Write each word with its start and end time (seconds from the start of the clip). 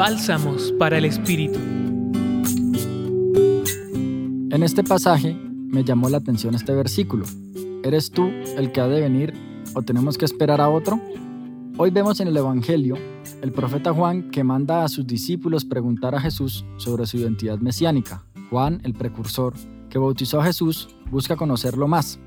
Bálsamos 0.00 0.72
para 0.78 0.96
el 0.96 1.04
Espíritu. 1.04 1.58
En 4.50 4.62
este 4.62 4.82
pasaje 4.82 5.34
me 5.34 5.84
llamó 5.84 6.08
la 6.08 6.16
atención 6.16 6.54
este 6.54 6.72
versículo. 6.72 7.26
¿Eres 7.84 8.10
tú 8.10 8.30
el 8.56 8.72
que 8.72 8.80
ha 8.80 8.88
de 8.88 9.02
venir 9.02 9.34
o 9.74 9.82
tenemos 9.82 10.16
que 10.16 10.24
esperar 10.24 10.62
a 10.62 10.70
otro? 10.70 10.98
Hoy 11.76 11.90
vemos 11.90 12.18
en 12.20 12.28
el 12.28 12.36
Evangelio 12.38 12.96
el 13.42 13.52
profeta 13.52 13.92
Juan 13.92 14.30
que 14.30 14.42
manda 14.42 14.84
a 14.84 14.88
sus 14.88 15.06
discípulos 15.06 15.66
preguntar 15.66 16.14
a 16.14 16.20
Jesús 16.22 16.64
sobre 16.78 17.04
su 17.04 17.18
identidad 17.18 17.58
mesiánica. 17.58 18.24
Juan, 18.48 18.80
el 18.84 18.94
precursor, 18.94 19.52
que 19.90 19.98
bautizó 19.98 20.40
a 20.40 20.44
Jesús, 20.44 20.88
busca 21.10 21.36
conocerlo 21.36 21.88
más. 21.88 22.18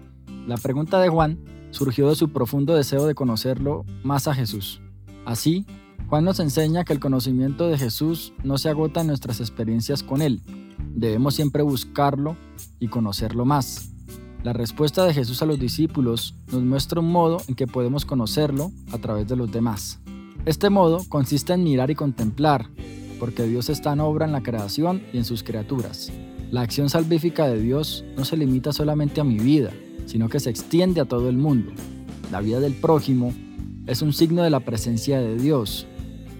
La 0.46 0.58
pregunta 0.58 1.00
de 1.00 1.10
Juan 1.10 1.40
surgió 1.72 2.08
de 2.08 2.16
su 2.16 2.32
profundo 2.32 2.76
deseo 2.76 3.08
de 3.08 3.16
conocerlo 3.16 3.84
más 4.04 4.28
a 4.28 4.36
Jesús. 4.36 4.80
Así, 5.26 5.66
Juan 6.14 6.26
nos 6.26 6.40
enseña 6.40 6.84
que 6.84 6.94
el 6.94 7.00
conocimiento 7.00 7.68
de 7.68 7.76
Jesús 7.76 8.34
no 8.44 8.60
se 8.60 8.70
agota 8.70 9.02
en 9.02 9.08
nuestras 9.08 9.40
experiencias 9.40 10.04
con 10.04 10.22
Él. 10.22 10.44
Debemos 10.94 11.34
siempre 11.34 11.64
buscarlo 11.64 12.38
y 12.80 12.88
conocerlo 12.88 13.46
más. 13.46 13.90
La 14.44 14.54
respuesta 14.54 15.06
de 15.06 15.14
Jesús 15.16 15.42
a 15.42 15.48
los 15.48 15.60
discípulos 15.60 16.36
nos 16.52 16.62
muestra 16.62 17.00
un 17.00 17.12
modo 17.12 17.42
en 17.48 17.56
que 17.56 17.66
podemos 17.66 18.06
conocerlo 18.06 18.72
a 18.92 19.00
través 19.00 19.28
de 19.28 19.36
los 19.36 19.52
demás. 19.52 20.02
Este 20.46 20.70
modo 20.70 21.02
consiste 21.10 21.54
en 21.54 21.64
mirar 21.64 21.90
y 21.90 21.96
contemplar, 21.96 22.70
porque 23.20 23.48
Dios 23.48 23.70
está 23.70 23.94
en 23.94 24.02
obra 24.02 24.28
en 24.28 24.34
la 24.34 24.44
creación 24.44 25.02
y 25.14 25.18
en 25.18 25.26
sus 25.26 25.42
criaturas. 25.42 26.12
La 26.52 26.62
acción 26.62 26.92
salvífica 26.92 27.48
de 27.48 27.60
Dios 27.60 28.06
no 28.16 28.24
se 28.24 28.38
limita 28.38 28.72
solamente 28.72 29.20
a 29.20 29.24
mi 29.24 29.40
vida, 29.40 29.72
sino 30.06 30.30
que 30.30 30.40
se 30.40 30.52
extiende 30.52 31.02
a 31.02 31.06
todo 31.06 31.28
el 31.28 31.38
mundo. 31.38 31.72
La 32.32 32.40
vida 32.40 32.60
del 32.60 32.76
prójimo 32.76 33.34
es 33.88 34.04
un 34.04 34.14
signo 34.14 34.44
de 34.44 34.52
la 34.52 34.60
presencia 34.60 35.20
de 35.20 35.38
Dios. 35.40 35.88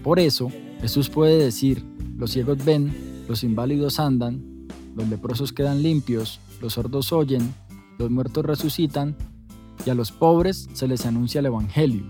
Por 0.04 0.20
eso, 0.20 0.50
Jesús 0.82 1.08
puede 1.08 1.38
decir, 1.38 1.82
los 2.18 2.30
ciegos 2.30 2.62
ven, 2.62 3.24
los 3.26 3.42
inválidos 3.42 3.98
andan, 3.98 4.68
los 4.94 5.08
leprosos 5.08 5.50
quedan 5.54 5.82
limpios, 5.82 6.40
los 6.60 6.74
sordos 6.74 7.10
oyen, 7.10 7.54
los 7.98 8.10
muertos 8.10 8.44
resucitan, 8.44 9.16
y 9.86 9.88
a 9.88 9.94
los 9.94 10.12
pobres 10.12 10.68
se 10.74 10.86
les 10.88 11.06
anuncia 11.06 11.38
el 11.38 11.46
Evangelio. 11.46 12.04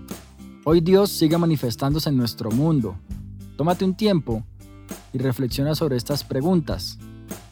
Hoy 0.65 0.81
Dios 0.81 1.09
sigue 1.09 1.37
manifestándose 1.37 2.09
en 2.09 2.17
nuestro 2.17 2.51
mundo. 2.51 2.97
Tómate 3.55 3.85
un 3.85 3.95
tiempo 3.95 4.43
y 5.13 5.17
reflexiona 5.17 5.73
sobre 5.73 5.95
estas 5.95 6.25
preguntas. 6.25 6.99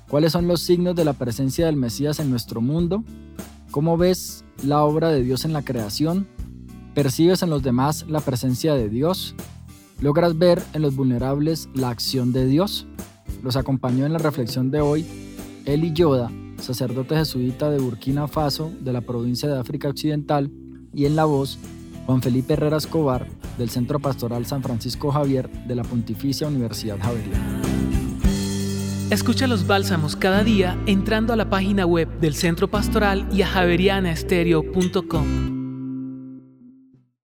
¿Cuáles 0.10 0.34
son 0.34 0.50
los 0.50 0.60
signos 0.60 0.94
de 0.94 1.06
la 1.06 1.14
presencia 1.14 1.68
del 1.68 1.78
Mesías 1.78 2.20
en 2.20 2.30
nuestro 2.30 2.60
mundo? 2.60 3.06
¿Cómo 3.72 3.96
ves 3.96 4.44
la 4.62 4.84
obra 4.84 5.08
de 5.08 5.24
Dios 5.24 5.46
en 5.46 5.54
la 5.54 5.64
creación? 5.64 6.28
¿Percibes 6.94 7.44
en 7.44 7.50
los 7.50 7.64
demás 7.64 8.06
la 8.10 8.20
presencia 8.20 8.74
de 8.76 8.90
Dios? 8.90 9.36
¿Logras 10.04 10.38
ver 10.38 10.62
en 10.74 10.82
los 10.82 10.98
vulnerables 10.98 11.70
la 11.74 11.88
acción 11.88 12.34
de 12.34 12.46
Dios? 12.46 12.86
Los 13.42 13.56
acompañó 13.56 14.06
en 14.06 14.12
la 14.12 14.20
reflexión 14.20 14.70
de 14.70 14.82
hoy 14.82 15.06
Eli 15.64 15.94
Yoda, 15.94 16.30
sacerdote 16.58 17.16
jesuita 17.16 17.70
de 17.70 17.80
Burkina 17.80 18.28
Faso, 18.28 18.70
de 18.82 18.92
la 18.92 19.00
provincia 19.00 19.48
de 19.48 19.58
África 19.58 19.88
Occidental, 19.88 20.52
y 20.94 21.06
en 21.06 21.16
la 21.16 21.24
voz 21.24 21.58
Juan 22.06 22.22
Felipe 22.22 22.52
Herrera 22.52 22.76
Escobar, 22.76 23.30
del 23.58 23.70
Centro 23.70 24.02
Pastoral 24.02 24.46
San 24.46 24.62
Francisco 24.62 25.10
Javier 25.10 25.50
de 25.68 25.76
la 25.76 25.84
Pontificia 25.84 26.50
Universidad 26.50 27.00
Javeriana. 27.00 27.62
Escucha 29.10 29.48
los 29.48 29.68
bálsamos 29.68 30.18
cada 30.18 30.44
día 30.44 30.78
entrando 30.86 31.32
a 31.32 31.38
la 31.38 31.50
página 31.50 31.86
web 31.86 32.10
del 32.20 32.36
Centro 32.36 32.70
Pastoral 32.70 33.26
y 33.32 33.42
a 33.42 33.48
javerianaestereo.com. 33.48 35.53